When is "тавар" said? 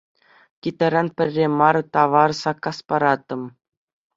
1.93-2.31